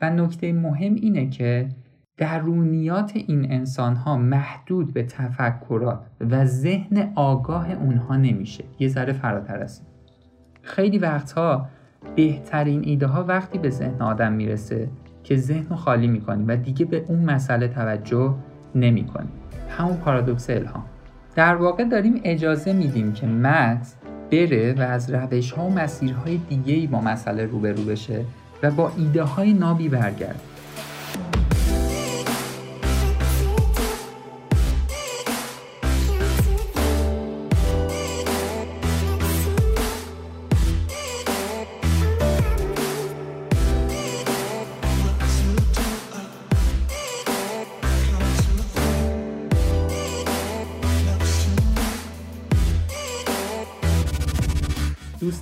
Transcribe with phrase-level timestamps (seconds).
[0.00, 1.68] و نکته مهم اینه که
[2.16, 8.64] درونیات این انسان ها محدود به تفکرات و ذهن آگاه اونها نمیشه.
[8.78, 9.86] یه ذره فراتر است
[10.62, 11.68] خیلی وقتها
[12.16, 14.88] بهترین ایده ها وقتی به ذهن آدم می‌رسه
[15.24, 18.34] که ذهن رو خالی می‌کنی و دیگه به اون مسئله توجه
[18.74, 19.28] نمی‌کنی.
[19.68, 20.84] همون پارادوکس الهام.
[21.34, 23.94] در واقع داریم اجازه میدیم که مغز
[24.32, 28.24] بره و از روش ها و مسیرهای دیگه ای با مسئله روبرو بشه.
[28.62, 30.40] و با ایده های نابی برگرد.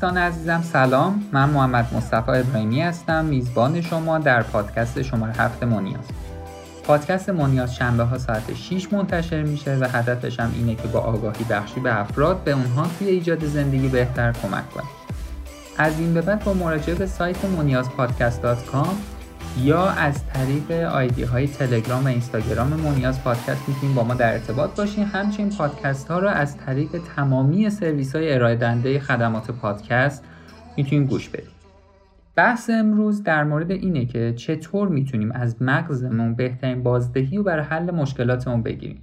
[0.04, 1.24] دوستان عزیزم سلام.
[1.32, 3.24] من محمد مصطفی ابراهیمی هستم.
[3.24, 6.04] میزبان شما در پادکست شماره هفت مونیاز
[6.82, 11.44] پادکست مونیاز شنبه ها ساعت 6 منتشر میشه و هدفش هم اینه که با آگاهی
[11.44, 14.84] بخشی به افراد به اونها توی ایجاد زندگی بهتر کمک کنه.
[15.78, 17.88] از این به بعد با مراجعه به سایت مونیاز
[19.62, 24.76] یا از طریق آیدی های تلگرام و اینستاگرام مونیاز پادکست می‌تونید با ما در ارتباط
[24.76, 25.04] باشین.
[25.04, 30.24] همچنین پادکست ها رو از طریق تمامی سرویس های ارائه خدمات پادکست
[30.76, 31.54] می‌تونید گوش بدید
[32.36, 37.90] بحث امروز در مورد اینه که چطور می‌تونیم از مغزمون بهترین بازدهی رو برای حل
[37.90, 39.02] مشکلاتمون بگیریم.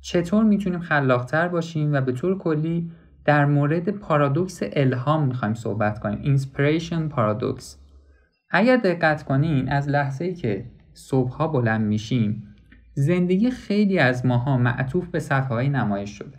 [0.00, 2.90] چطور می‌تونیم خلاقتر باشیم و به طور کلی
[3.24, 6.36] در مورد پارادوکس الهام می‌خوایم صحبت کنیم.
[6.36, 7.85] Inspiration Paradox.
[8.50, 12.54] اگر دقت کنین از لحظه ای که صبحها بلند میشیم
[12.94, 16.38] زندگی خیلی از ماها معطوف به صفحه نمایش شده.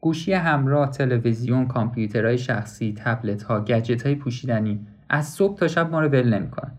[0.00, 6.00] گوشی همراه تلویزیون کامپیوترهای شخصی تبلت ها گجت های پوشیدنی از صبح تا شب ما
[6.00, 6.72] رو ول نمی‌کنن.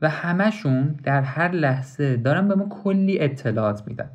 [0.00, 4.10] و همشون در هر لحظه دارن به ما کلی اطلاعات میدن.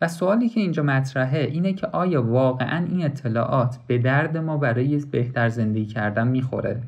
[0.00, 4.96] و سوالی که اینجا مطرحه اینه که آیا واقعا این اطلاعات به درد ما برای
[5.10, 6.82] بهتر زندگی کردن می‌خوره؟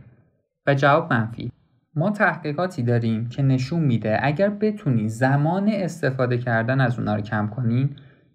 [0.66, 1.52] و جواب منفی.
[1.94, 7.48] ما تحقیقاتی داریم که نشون میده اگر بتونی زمان استفاده کردن از اونا رو کم
[7.48, 7.90] کنین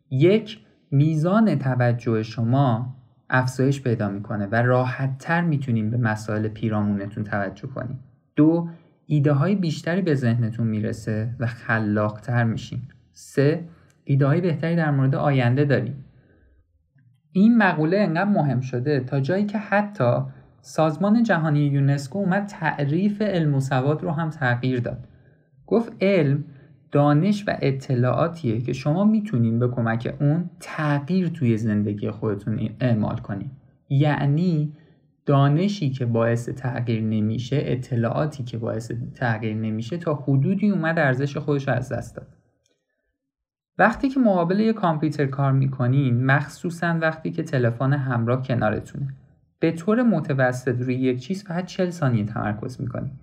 [0.09, 0.59] یک
[0.91, 2.95] میزان توجه شما
[3.29, 7.99] افزایش پیدا می‌کنه و راحت تر می‌تونیم به مسائل پیرامونتون توجه کنیم.
[8.35, 8.69] دو
[9.05, 12.81] ایده های بیشتری به ذهنتون می‌رسه و خلاقتر میشین.
[13.13, 13.63] سه
[14.03, 16.05] ایده های بهتری در مورد آینده داریم.
[17.31, 20.21] این مقوله انقدر مهم شده تا جایی که حتی
[20.67, 25.07] سازمان جهانی یونسکو اومد تعریف علم و سواد رو هم تغییر داد.
[25.67, 26.43] گفت علم
[26.91, 33.51] دانش و اطلاعاتیه که شما می‌تونین به کمک اون تغییر توی زندگی خودتون اعمال کنین.
[33.89, 34.73] یعنی
[35.25, 41.67] دانشی که باعث تغییر نمیشه اطلاعاتی که باعث تغییر نمیشه تا حدودی اومد ارزش خودش
[41.67, 42.27] از دست داد.
[43.77, 49.07] وقتی که مقابل یه کامپیوتر کار می‌کنین مخصوصا وقتی که تلفن همراه کنارتونه.
[49.59, 53.19] به طور متوسط روی یک چیز فقط 40 ثانیه تمرکز می‌کنیم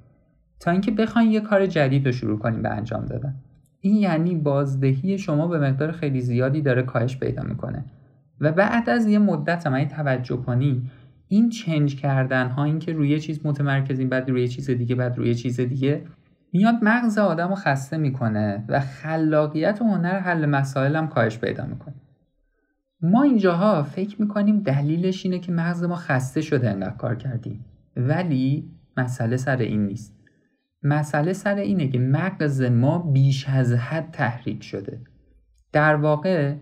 [0.60, 3.34] تا اینکه بخواین یه کار جدید رو شروع کنیم به انجام دادن.
[3.80, 7.84] این یعنی بازدهی شما به مقدار خیلی زیادی داره کاهش پیدا می‌کنه.
[8.40, 10.90] و بعد از یه مدت هم توجه کنی
[11.28, 15.34] این چنج کردن ها این که روی چیز متمرکزیم بعد روی چیز دیگه بعد روی
[15.34, 16.02] چیز دیگه
[16.52, 21.66] میاد مغز آدم رو خسته می‌کنه و خلاقیت و هنر حل مسائل هم کاهش پیدا
[21.66, 21.94] می‌کنه.
[23.00, 27.64] ما اینجاها فکر می‌کنیم دلیلش اینه که مغز ما خسته شده انقدر کار کردیم.
[27.96, 30.14] ولی مسئله سر این نیست.
[30.82, 35.00] مسئله سر اینه که مغز ما بیش از حد تحریک شده.
[35.72, 36.54] در واقع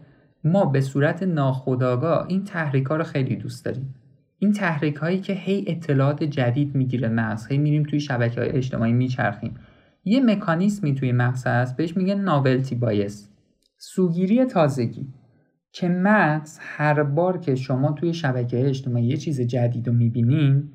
[0.45, 3.95] ما به صورت ناخودآگاه این تحریک ها رو خیلی دوست داریم.
[4.39, 8.93] این تحریک هایی که هی اطلاعات جدید می‌گیره مغز هی میریم توی شبکه های اجتماعی
[8.93, 9.55] میچرخیم.
[10.05, 13.29] یه مکانیزمی توی مغز هست بهش میگه ناولتی بایس
[13.79, 15.07] سوگیری تازگی.
[15.73, 20.69] که مغز هر بار که شما توی شبکه اجتماعی یه چیز جدید رو می‌بینین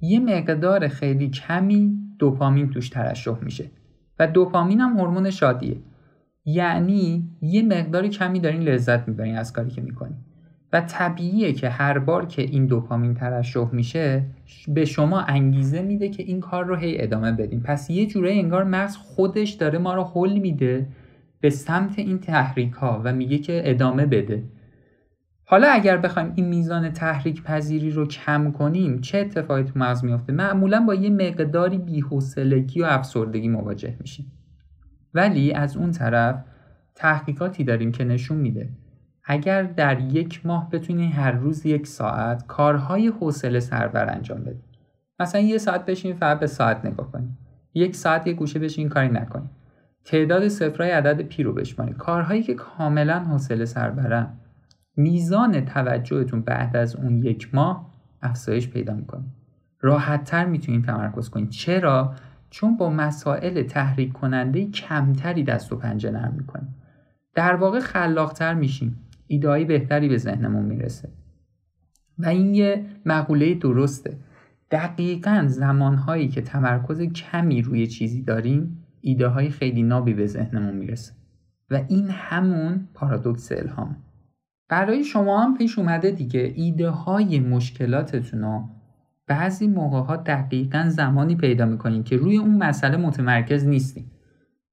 [0.00, 3.70] یه مقدار خیلی کمی دوپامین توش ترشح میشه
[4.18, 5.76] و دوپامین هم هورمون شادیه.
[6.44, 10.16] یعنی یه مقدار کمی دارین لذت می‌برین از کاری که می‌کنین.
[10.72, 14.24] و طبیعیه که هر بار که این دوپامین ترشح میشه
[14.68, 17.60] به شما انگیزه میده که این کار رو هی ادامه بدین.
[17.60, 20.86] پس یه جوره انگار مغز خودش داره ما رو حل میده
[21.40, 24.44] به سمت این تحریک ها و میگه که ادامه بده.
[25.44, 30.32] حالا اگر بخوایم این میزان تحریک پذیری رو کم کنیم چه اتفاقی تو مغز میافته؟
[30.32, 34.32] معمولا با یه مقداری بی‌حوصلگی و افسردگی مواجه میشیم.
[35.14, 36.44] ولی از اون طرف
[36.94, 38.68] تحقیقاتی داریم که نشون میده.
[39.24, 44.62] اگر در یک ماه بتونی هر روز یک ساعت کارهای حوصله سربر انجام بدی.
[45.20, 47.28] مثلا یه ساعت بشین فقط به ساعت نگاه کنی.
[47.74, 49.50] یک ساعت یک گوشه بشین کاری نکنید
[50.06, 51.96] تعداد صفرهای عدد پی رو بشمارید.
[51.96, 54.28] کارهایی که کاملا حوصله سر برن
[54.96, 57.90] میزان توجهتون بعد از اون یک ماه
[58.22, 59.24] افزایش پیدا می‌کنه.
[59.80, 61.50] راحتتر می‌تونید تمرکز کنید.
[61.50, 62.14] چرا؟
[62.50, 66.74] چون با مسائل تحریک کننده کمتری دست و پنجه نرم می‌کنیم
[67.34, 71.08] در واقع خلاقتر میشیم ایدهایی بهتری به ذهنمون می‌رسه.
[72.18, 74.16] و این یه مقوله درسته.
[74.70, 81.12] دقیقا زمانهایی که تمرکز کمی روی چیزی داریم ایده های خیلی نابی به ذهنمون می‌رسه.
[81.70, 83.96] و این همون پارادوکس الهام.
[84.68, 88.64] برای شما هم پیش اومده دیگه ایده های مشکلاتتون رو
[89.26, 94.04] بعضی موقع ها دقیقا زمانی پیدا می‌کنین که روی اون مسئله متمرکز نیستین.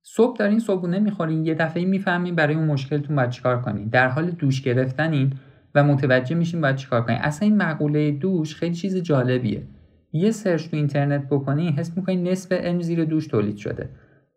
[0.04, 3.88] صبح دارین صبحونه می‌خورین یه دفعه می‌فهمین برای اون مشکلتون باید چیکار کنین.
[3.88, 5.34] در حال دوش گرفتنین
[5.76, 7.20] و متوجه میشین باید چیکار کنین.
[7.20, 9.68] اصلا این مقوله دوش خیلی چیز جالبیه.
[10.14, 13.90] یه سرچ تو اینترنت بکنین حس می‌کنین نصف علم زیر دوش تولید شده.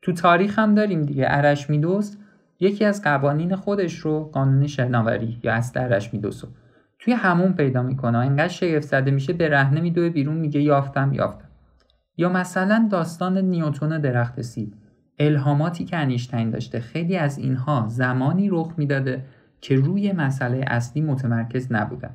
[0.02, 1.26] تو تاریخ هم داریم دیگه.
[1.28, 2.16] ارشمیدس
[2.60, 6.50] یکی از قوانین خودش رو قانون شناوری یا اصل ارشمیدس رو
[6.98, 8.19] توی همون پیدا می‌کنه.
[8.19, 11.48] اینقدر شگفت زده میشه به رهنه میدوه بیرون میگه یافتم یافتم.
[12.16, 14.72] یا مثلا داستان نیوتون درخت سیب.
[15.19, 16.81] الهاماتی که انیشتین داشته.
[16.81, 19.25] خیلی از اینها زمانی رخ می‌داده
[19.60, 22.14] که روی مسئله اصلی متمرکز نبودن.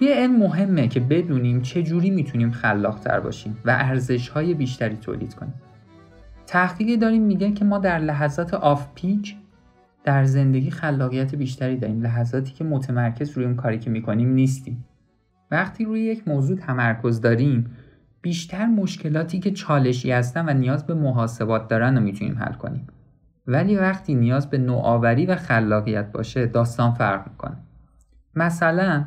[0.00, 5.34] توی علم مهمه که بدونیم چه جوری می‌تونیم خلاقتر باشیم و ارزش های بیشتری تولید
[5.34, 5.54] کنیم.
[6.46, 9.36] تحقیقی داریم میگه که ما در لحظات آف پیک
[10.04, 12.02] در زندگی خلاقیت بیشتری داریم.
[12.02, 14.84] لحظاتی که متمرکز روی اون کاری که می‌کنیم نیستیم.
[15.50, 17.76] وقتی روی یک موضوع تمرکز داریم
[18.22, 22.86] بیشتر مشکلاتی که چالشی هستن و نیاز به محاسبات دارن رو می‌تونیم حل کنیم.
[23.46, 27.56] ولی وقتی نیاز به نوآوری و خلاقیت باشه داستان فرق می‌کنه.
[28.34, 29.04] مثلا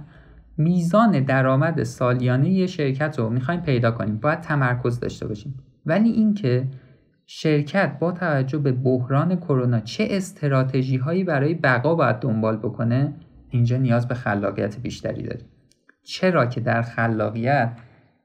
[0.58, 4.18] میزان درآمد سالیانه یه شرکت رو می‌خوایم پیدا کنیم.
[4.18, 5.60] باید تمرکز داشته باشیم.
[5.86, 6.68] ولی اینکه
[7.26, 13.14] شرکت با توجه به بحران کرونا چه استراتژی هایی برای بقا باید دنبال بکنه
[13.50, 15.46] اینجا نیاز به خلاقیت بیشتری داریم.
[16.04, 17.80] چرا که در خلاقیت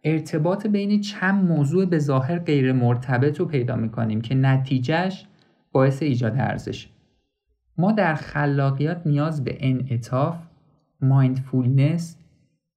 [0.04, 5.26] ارتباط بین چند موضوع به ظاهر غیر مرتبط رو پیدا می‌کنیم که نتیجهش
[5.72, 6.88] باعث ایجاد ارزش.
[7.78, 10.36] ما در خلاقیت نیاز به انعطاف
[11.00, 12.17] مایندفولنس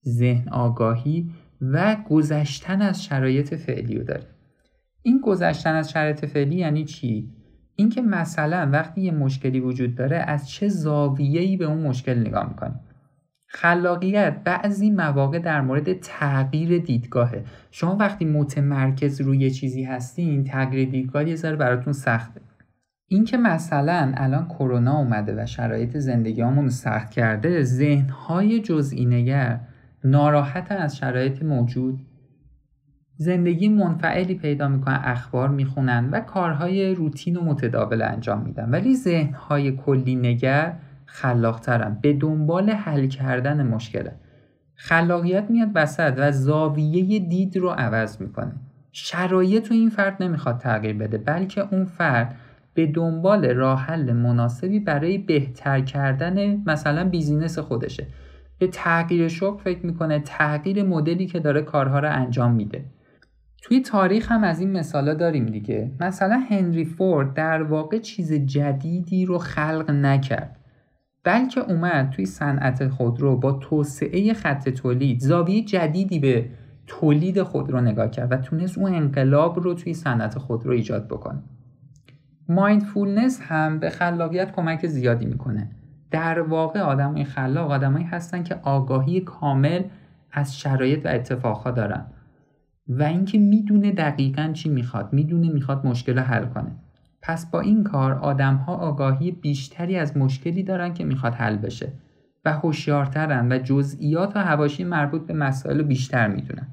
[0.07, 1.29] ذهن آگاهی
[1.61, 4.27] و گذشتن از شرایط فعلی رو داریم
[5.03, 7.29] این گذشتن از شرایط فعلی یعنی چی؟
[7.75, 12.79] اینکه مثلا وقتی یه مشکلی وجود داره از چه زاویه‌ای به اون مشکل نگاه می‌کنیم
[13.53, 17.43] خلاقیت بعضی مواقع در مورد تغییر دیدگاهه.
[17.71, 22.41] شما وقتی متمرکز روی چیزی هستین تغییر دیدگاه یه ذره براتون سخته.
[23.07, 29.59] اینکه مثلا الان کرونا اومده و شرایط زندگیامون سخت کرده ذهنهای جزئی نگر
[30.03, 31.99] ناراحتن از شرایط موجود.
[33.17, 38.69] زندگی منفعلی پیدا می‌کنن اخبار می‌خونن و کارهای روتین و متداول انجام میدن.
[38.69, 40.73] ولی ذهنهای کلی نگر
[41.05, 41.97] خلاقترن.
[42.01, 44.15] به دنبال حل کردن مشکله.
[44.75, 48.51] خلاقیت میاد وسط و زاویه دید رو عوض می‌کنه.
[48.91, 52.35] شرایط رو این فرد نمی‌خواد تغییر بده بلکه اون فرد
[52.73, 58.07] به دنبال راه حل مناسبی برای بهتر کردن مثلا بیزینس خودشه.
[58.61, 62.85] به تغییر شغل فکر می‌کنه تغییر مدلی که داره کارها رو انجام میده.
[63.61, 65.91] توی تاریخ هم از این مثالا داریم دیگه.
[65.99, 70.59] مثلا هنری فورد در واقع چیز جدیدی رو خلق نکرد.
[71.23, 76.49] بلکه اومد توی صنعت خودرو با توسعه خط تولید زاویه جدیدی به
[76.87, 81.43] تولید خودرو نگاه کرد و تونست اون انقلاب رو توی صنعت خودرو ایجاد بکنه.
[82.49, 85.69] مایندفولنس هم به خلاقیت کمک زیادی می‌کنه.
[86.11, 89.83] در واقع آدمای خلاق آدمایی هستن که آگاهی کامل
[90.31, 92.05] از شرایط و اتفاقها دارن.
[92.87, 96.71] و اینکه می‌دونه دقیقا چی می‌خواد می‌دونه می‌خواد مشکل رو حل کنه.
[97.21, 101.91] پس با این کار آدمها آگاهی بیشتری از مشکلی دارن که می‌خواد حل بشه
[102.45, 106.67] و هوشیارترن و جزئیات و حواشی مربوط به مسائل بیشتر می‌دونن.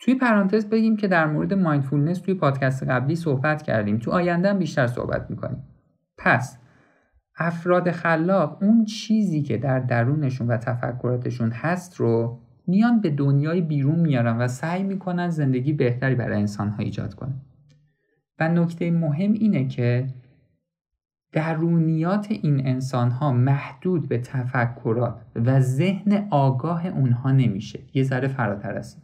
[0.00, 3.98] توی پرانتز بگیم که در مورد مایندفولنس توی پادکست قبلی صحبت کردیم.
[3.98, 5.62] تو آینده هم بیشتر صحبت می‌کنیم.
[6.18, 6.58] پس
[7.36, 13.98] افراد خلاق اون چیزی که در درونشون و تفکراتشون هست رو میان به دنیای بیرون
[13.98, 17.40] میارن و سعی می‌کنن زندگی بهتری برای انسانها ایجاد کنن.
[18.38, 20.06] و نکته مهم اینه که
[21.32, 27.80] درونیات این انسان ها محدود به تفکرات و ذهن آگاه اونها نمیشه.
[27.94, 29.02] یه ذره فراتر است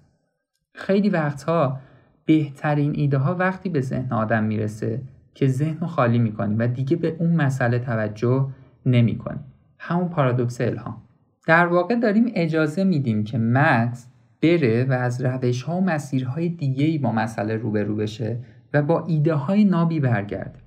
[0.74, 1.80] خیلی وقتها
[2.24, 5.02] بهترین ایده ها وقتی به ذهن آدم می‌رسه
[5.34, 8.48] که ذهن رو خالی می‌کنی و دیگه به اون مسئله توجه
[8.86, 9.40] نمی‌کنی.
[9.78, 11.02] همون پارادوکس الهام.
[11.46, 14.06] در واقع داریم اجازه میدیم که مغز
[14.42, 18.38] بره و از روش ها و مسیرهای دیگه ای با مسئله روبرو بشه
[18.72, 20.58] و با ایده های نابی برگرده.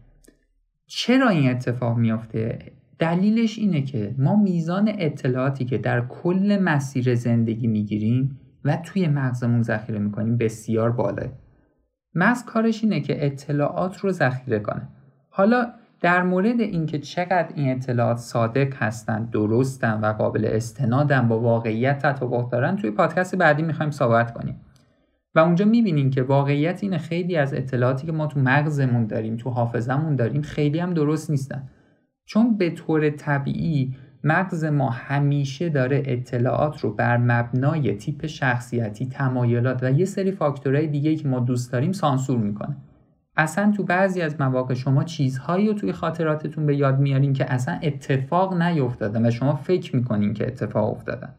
[0.88, 2.60] چرا این اتفاق میافته؟
[3.00, 9.62] دلیلش اینه که ما میزان اطلاعاتی که در کل مسیر زندگی می‌گیریم و توی مغزمون
[9.62, 11.28] ذخیره می‌کنیم بسیار بالاه.
[12.16, 14.88] مغز کارش اینه که اطلاعات رو ذخیره کنه.
[15.30, 22.00] حالا در مورد اینکه چقدر این اطلاعات صادق هستند درستن و قابل استنادن با واقعیت
[22.00, 24.62] تطابق دارن توی پادکست بعدی می‌خوایم صحبت کنیم.
[25.36, 29.50] و اونجا می‌بینیم که واقعیت اینه خیلی از اطلاعاتی که ما تو مغزمون داریم تو
[29.50, 31.70] حافظمون داریم خیلی هم درست نیستن.
[32.26, 33.96] چون به طور طبیعی
[34.28, 40.88] مغز ما همیشه داره اطلاعات رو بر مبنای تیپ شخصیتی تمایلات و یه سری فاکتورهای
[40.88, 42.76] دیگه که ما دوست داریم سانسور می‌کنه.
[43.38, 47.80] اصلا تو بعضی از مواقع شما چیزهایی رو توی خاطراتتون به یاد میارین که اصلا
[47.84, 51.36] اتفاق نیفتادن و شما فکر می‌کنین که اتفاق افتادن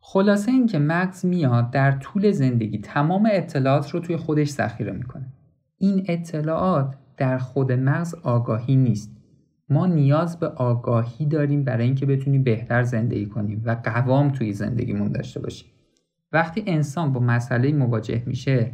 [0.00, 5.26] خلاصه اینکه مغز میاد در طول زندگی تمام اطلاعات رو توی خودش ذخیره می‌کنه.
[5.78, 9.23] این اطلاعات در خود مغز آگاهی نیست.
[9.68, 15.12] ما نیاز به آگاهی داریم برای اینکه بتونیم بهتر زندگی کنیم و قوام توی زندگیمون
[15.12, 15.68] داشته باشیم.
[16.32, 18.70] وقتی انسان با مسئله مواجه میشه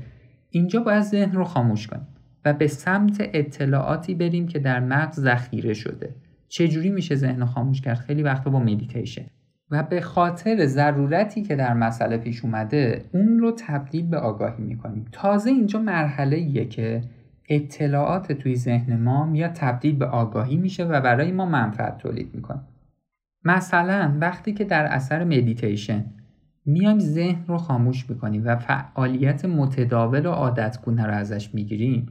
[0.50, 2.06] اینجا باید ذهن رو خاموش کنیم
[2.44, 6.14] و به سمت اطلاعاتی بریم که در مغز ذخیره شده.
[6.48, 9.26] چجوری میشه ذهن رو خاموش کرد؟ خیلی وقتا با مدیتیشن
[9.70, 15.04] و به خاطر ضرورتی که در مسئله پیش اومده اون رو تبدیل به آگاهی می‌کنیم.
[15.12, 17.00] تازه اینجا مرحله ایه که
[17.50, 22.60] اطلاعات توی ذهن ما یا تبدیل به آگاهی میشه و برای ما منفعت تولید می‌کنه.
[23.44, 26.04] مثلا وقتی که در اثر مدیتیشن
[26.66, 32.06] میایم ذهن رو خاموش می‌کنیم و فعالیت متداول و عادتگونه رو ازش می‌گیریم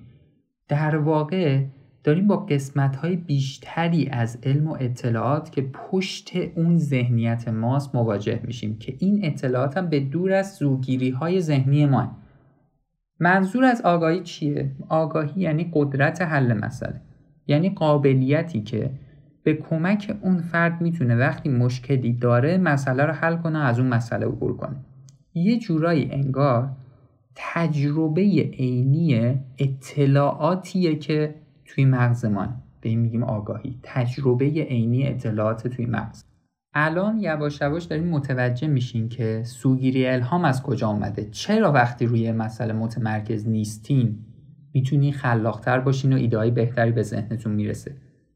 [0.67, 1.63] در واقع
[2.03, 8.39] داریم با قسمت های بیشتری از علم و اطلاعات که پشت اون ذهنیت ماست مواجه
[8.43, 12.17] میشیم که این اطلاعات هم به دور از زوگیری های ذهنی ما
[13.19, 17.01] منظور از آگاهی چیه؟ آگاهی یعنی قدرت حل مسئله.
[17.47, 18.91] یعنی قابلیتی که
[19.43, 24.25] به کمک اون فرد می‌تونه وقتی مشکلی داره مسئله رو حل کنه از اون مسئله
[24.25, 24.75] عبور کنه.
[25.33, 26.69] یه جورایی انگار
[27.35, 28.21] تجربه
[28.53, 31.35] عینی اطلاعاتیه که
[31.65, 32.47] توی مغز ما
[32.81, 33.79] به این میگیم آگاهی.
[33.83, 36.23] تجربه عینی اطلاعات توی مغز.
[36.73, 42.31] الان یواش یواش داریم متوجه میشین که سوگیری الهام از کجا آمده چرا وقتی روی
[42.31, 44.25] مسئله متمرکز نیستین
[44.73, 47.95] می‌تونین خلاقتر باشین و ایدهای بهتری به ذهنتون می‌رسه؟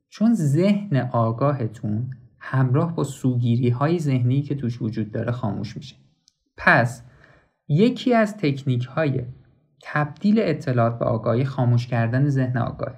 [0.10, 2.10] چون ذهن آگاهتون
[2.40, 5.96] همراه با سوگیری های ذهنی که توش وجود داره خاموش میشه.
[6.58, 7.04] پس
[7.68, 9.22] یکی از تکنیک های
[9.84, 12.94] تبدیل اطلاعات به آگاهی خاموش کردن ذهن آگاه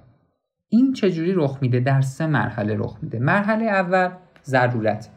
[0.69, 3.19] این چجوری رخ میده؟ در سه مرحله رخ میده.
[3.19, 4.09] مرحله اول
[4.43, 5.09] ضرورت.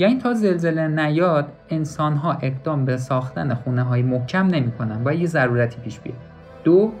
[0.00, 5.26] یعنی تا زلزله نیاد انسان ها اقدام به ساختن خونه های محکم نمی‌کنن و یه
[5.26, 6.16] ضرورتی پیش بیاد.
[6.64, 6.92] دو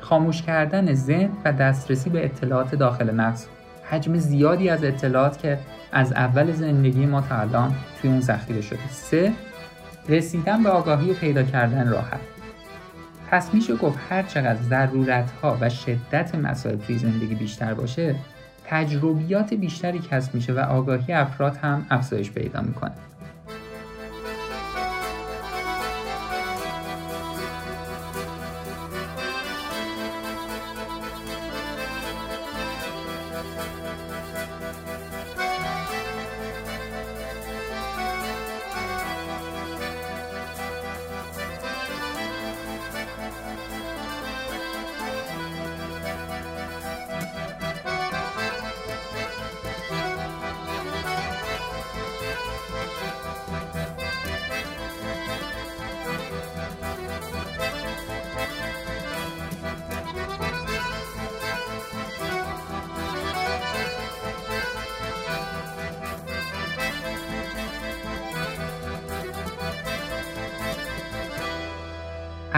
[0.00, 3.46] خاموش کردن ذهن و دسترسی به اطلاعات داخل مغز
[3.90, 5.58] حجم زیادی از اطلاعات که
[5.92, 8.88] از اول زندگی ما تا الان توی اون ذخیره شده.
[8.90, 9.32] سه
[10.08, 12.20] رسیدن به آگاهی و پیدا کردن راحت.
[13.30, 18.14] پس میشه گفت هر چقدر ضرورت ها و شدت مسائل توی زندگی بیشتر باشه
[18.64, 22.92] تجربیات بیشتری کسب میشه و آگاهی افراد هم افزایش پیدا می‌کنه.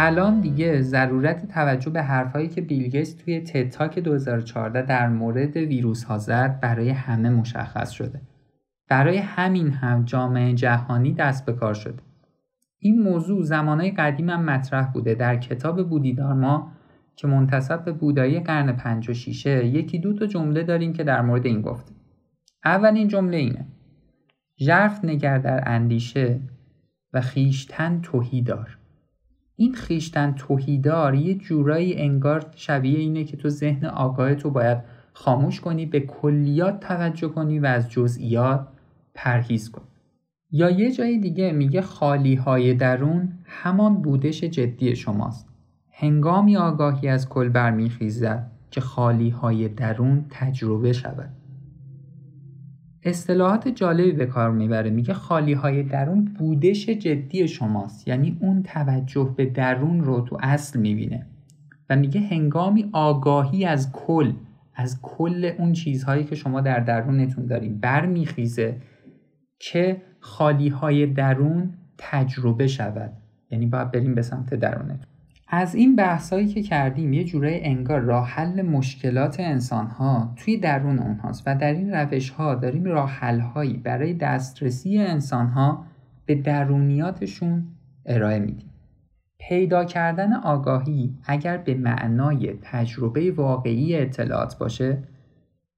[0.07, 6.19] الان دیگه ضرورت توجه به حرفهایی که بیلگیتس توی تتاک 2014 در مورد ویروس ها
[6.19, 8.21] زد برای همه مشخص شده.
[8.89, 12.03] برای همین هم جامعه جهانی دست به کار شده.
[12.79, 16.73] این موضوع زمانهای قدیم هم مطرح بوده در کتاب بودیدارما
[17.17, 21.23] که منتصب به بودایی قرن 5 و 6 یکی دو تا جمله داریم که در
[21.23, 21.93] مورد این گفته.
[22.65, 23.67] اولین جمله اینه
[24.59, 26.41] ژرف نگر در اندیشه
[27.13, 28.79] و خیشتن توهی دار
[29.57, 34.79] این خیشتن توهیدار یه جورایی انگار شبیه اینه که تو ذهن آگاه تو باید
[35.13, 38.69] خاموش کنی به کلیات توجه کنی و از جزئیات
[39.15, 39.85] پرهیز کنی.
[40.51, 45.49] یا یه جای دیگه میگه خالی های درون همان بودش جدی شماست.
[45.91, 51.31] هنگامی آگاهی از کل برمیخیزد که خالی های درون تجربه شود.
[53.05, 54.91] اصطلاحات جالبی به کار می‌بره.
[54.91, 58.09] میگه خالی های درون بودش جدی شماست.
[58.09, 61.27] یعنی اون توجه به درون رو تو اصل می‌بینه.
[61.91, 64.33] و میگه هنگامی آگاهی از کل
[64.75, 68.77] از کل اون چیزهایی که شما در درونتون دارین برمیخیزه
[69.59, 73.13] که خالی های درون تجربه شود.
[73.51, 75.14] یعنی باید بریم به سمت درونتون.
[75.49, 80.99] از این بحثایی که کردیم یه جورای انگار راه حل مشکلات انسان ها توی درون
[80.99, 85.85] اونهاست و در این روش ها داریم راه حل هایی برای دسترسی انسان ها
[86.27, 87.65] به درونیاتشون
[88.07, 88.71] ارائه میدیم.
[89.39, 94.99] پیدا کردن آگاهی اگر به معنای تجربه واقعی اطلاعات باشه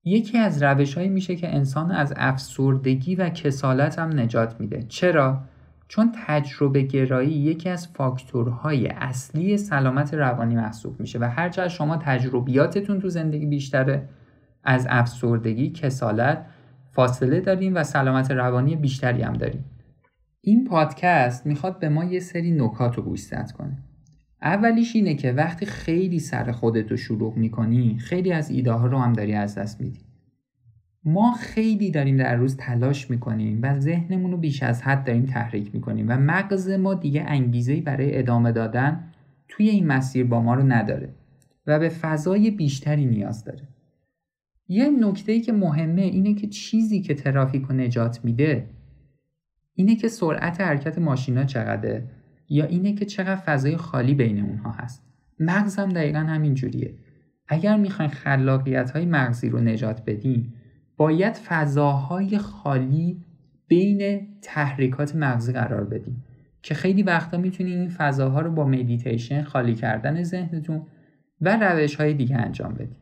[0.05, 4.83] یکی از روش هایی میشه که انسان از افسردگی و کسالت هم نجات میده.
[4.83, 5.41] چرا؟
[5.89, 13.01] چون تجربه گرایی یکی از فاکتورهای اصلی سلامت روانی محسوب میشه و هرچه شما تجربیاتتون
[13.01, 14.09] تو زندگی بیشتره
[14.65, 16.47] از افسردگی، کسالت
[16.91, 19.65] فاصله داریم و سلامت روانی بیشتری هم داریم.
[20.41, 23.79] این پادکست می‌خواد به ما یه سری نکات رو گوشزد کنه.
[24.43, 28.99] اولیش اینه که وقتی خیلی سر خودت رو شروع می‌کنی خیلی از ایده ها رو
[28.99, 30.06] هم داری از دست میدی.
[31.07, 35.75] ما خیلی داریم در روز تلاش می‌کنیم و ذهنمون رو بیش از حد داریم تحریک
[35.75, 39.13] می‌کنیم و مغز ما دیگه انگیزه برای ادامه دادن
[39.49, 41.15] توی این مسیر با ما رو نداره
[41.67, 43.69] و به فضای بیشتری نیاز داره.
[44.69, 48.69] یه نکته ای که مهمه اینه که چیزی که ترافیک رو نجات میده
[49.75, 52.11] اینه که سرعت حرکت ماشینا چقدره
[52.49, 55.03] یا اینه که چقدر فضای خالی بین اونها هست.
[55.41, 56.95] مغزم دقیقا همین جوریه.
[57.49, 60.53] اگر می‌خواین خلاقیت های مغزی رو نجات بدین
[60.97, 63.25] باید فضاهای خالی
[63.69, 66.25] بین تحریکات مغزی قرار بدیم
[66.63, 70.83] که خیلی وقتا می‌تونید این فضاها رو با مدیتیشن خالی کردن ذهنتون
[71.41, 72.97] و روش های دیگه انجام بدیم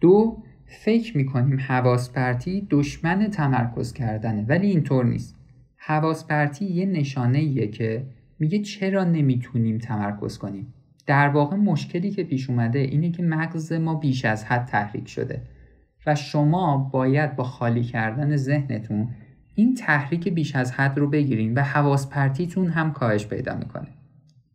[0.00, 5.36] دو فکر می‌کنیم حواس پرتی دشمن تمرکز کردنه ولی اینطور نیست.
[5.76, 8.06] حواس پرتی یه نشانه ایه که
[8.38, 10.74] میگه چرا نمی‌تونیم تمرکز کنیم.
[11.06, 15.42] در واقع مشکلی که پیش اومده اینه که مغز ما بیش از حد تحریک شده.
[16.06, 19.08] و شما باید با خالی کردن ذهنتون
[19.54, 23.88] این تحریک بیش از حد رو بگیرین و حواس پرتیتون هم کاهش پیدا می‌کنه.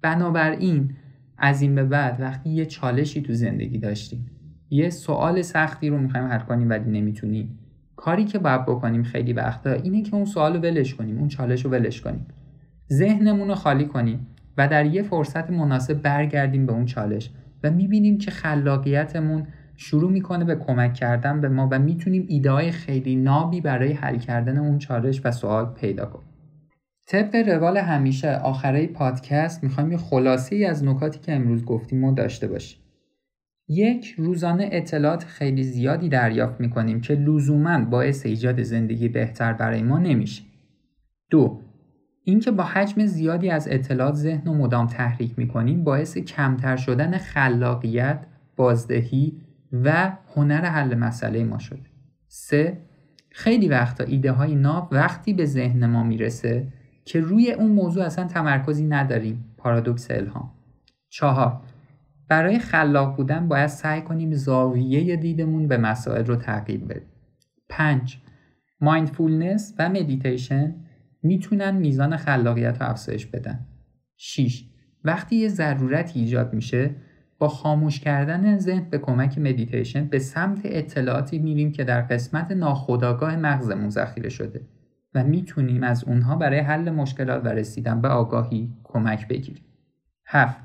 [0.02, 0.94] بنابراین
[1.38, 4.32] از این به بعد وقتی یه چالشی تو زندگی داشتیم
[4.70, 7.60] یه سوال سختی رو می‌خوایم حل کنیم ولی نمی‌تونیم.
[7.96, 11.66] کاری که باید بکنیم خیلی وقتا اینه که اون سوال رو ولش کنیم اون چالش
[11.66, 12.26] رو ولش کنیم.
[12.92, 14.28] ذهنمون رو خالی کنیم
[14.58, 17.32] و در یه فرصت مناسب برگردیم به اون چالش
[17.64, 22.72] و می‌بینیم که خلاقیتمون شروع می‌کنه به کمک کردن به ما و می‌تونیم ایده های
[22.72, 26.28] خیلی نابی برای حل کردن اون چالش و سوال پیدا کنیم.
[27.08, 32.14] طبق روال همیشه آخره پادکست می‌خوایم یه خلاصه ای از نکاتی که امروز گفتیم و
[32.14, 32.80] داشته باشیم.
[33.68, 40.00] یک روزانه اطلاعات خیلی زیادی دریافت می‌کنیم که لزوما باعث ایجاد زندگی بهتر برای ما
[40.00, 40.44] نمیشه.
[41.30, 41.62] دو
[42.24, 48.26] اینکه با حجم زیادی از اطلاعات ذهن و مدام تحریک می‌کنیم باعث کمتر شدن خلاقیت
[48.56, 49.42] بازدهی
[49.84, 51.90] و هنر حل مسئله ما شده.
[52.28, 52.78] سه
[53.32, 56.68] خیلی وقتا ایده های ناب وقتی به ذهن ما می‌رسه
[57.06, 60.52] که روی اون موضوع اصلا تمرکزی نداریم پارادوکس الهام.
[61.10, 61.62] چهار
[62.28, 67.10] برای خلاق بودن باید سعی کنیم زاویه دیدمون به مسائل رو تغییر بدیم.
[67.70, 68.18] پنج
[68.82, 70.76] mindfulness و مدیتیشن
[71.24, 73.66] می‌تونن میزان خلاقیت رو افزایش بدن.
[74.18, 74.66] 6.
[75.04, 76.96] وقتی یه ضرورت ایجاد میشه
[77.39, 83.36] با خاموش کردن ذهن به کمک مدیتیشن به سمت اطلاعاتی میریم که در قسمت ناخودآگاه
[83.36, 84.62] مغزمون ذخیره شده
[85.13, 89.63] و می‌تونیم از اونها برای حل مشکلات و رسیدن به آگاهی کمک بگیریم.
[90.26, 90.62] هفت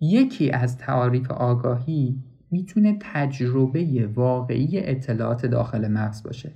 [0.00, 6.52] یکی از تعاریف آگاهی می‌تونه تجربه واقعی اطلاعات داخل مغز باشه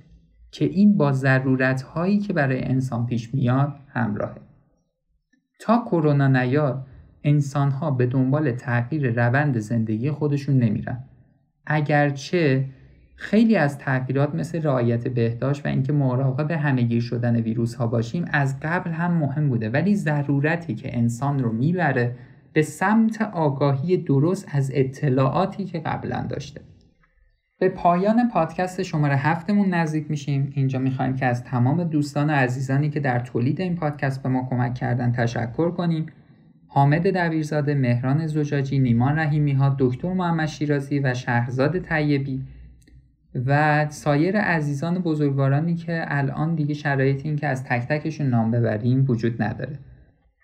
[0.51, 4.41] که این با ضرورت هایی که برای انسان پیش میاد همراهه.
[5.59, 6.87] تا کرونا نیاد
[7.23, 11.03] انسانها به دنبال تغییر روند زندگی خودشون نمیرن.
[11.65, 12.65] اگرچه
[13.15, 18.59] خیلی از تغییرات مثل رعایت بهداشت و اینکه مراقب همهگیر شدن ویروس ها باشیم از
[18.59, 19.69] قبل هم مهم بوده.
[19.69, 22.15] ولی ضرورتی که انسان رو می‌بره
[22.53, 26.61] به سمت آگاهی درست از اطلاعاتی که قبلا داشته.
[27.59, 30.51] به پایان پادکست شماره هفتمون نزدیک میشیم.
[30.55, 34.47] اینجا می‌خوایم که از تمام دوستان و عزیزانی که در تولید این پادکست به ما
[34.49, 36.05] کمک کردن تشکر کنیم.
[36.75, 42.41] حامد دبیرزاده، مهران زجاجی، نیمان رحیمی ها، دکتر محمد شیرازی و شهرزاد طیبی
[43.45, 49.05] و سایر عزیزان بزرگوارانی که الان دیگه شرایط این که از تک تکشون نام ببریم
[49.09, 49.79] وجود نداره.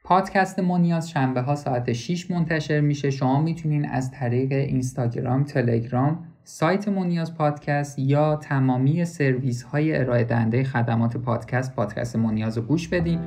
[0.03, 3.09] پادکست مونیاز شنبه ها ساعت 6 منتشر میشه.
[3.09, 10.63] شما می‌تونین از طریق اینستاگرام، تلگرام، سایت مونیاز پادکست یا تمامی سرویس های ارائه دهنده
[10.63, 13.19] خدمات پادکست پادکست مونیاز رو گوش بدین.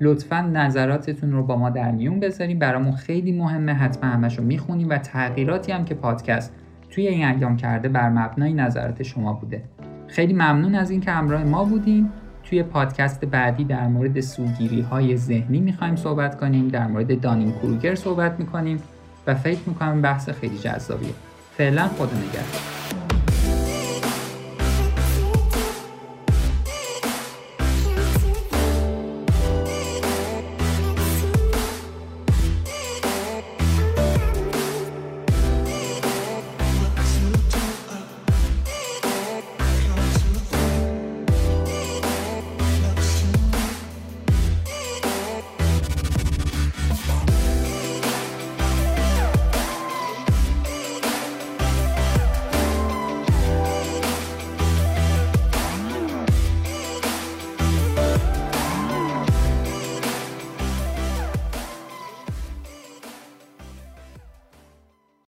[0.00, 3.72] لطفا نظراتتون رو با ما در میون بذاریم برامون خیلی مهمه.
[3.72, 6.52] حتما همش رو می‌خونیم و تغییراتی هم که پادکست
[6.90, 9.62] توی این ایام کرده بر مبنای نظرات شما بوده.
[10.06, 12.12] خیلی ممنون از اینکه همراه ما بودیم
[12.44, 16.68] توی پادکست بعدی در مورد سوگیری های ذهنی می‌خوایم صحبت کنیم.
[16.68, 18.82] در مورد دانین کروگر صحبت می‌کنیم
[19.26, 21.10] و فکر می‌کنم بحث خیلی جذابیه.
[21.56, 23.17] فعلا خدا نگهدار.